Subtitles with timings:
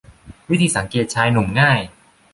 [0.49, 1.79] วิธีสังเกตชายหนุ่มง่าย